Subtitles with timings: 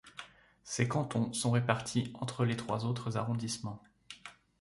[0.63, 3.83] Ses cantons sont répartis entre les trois autres arrondissements.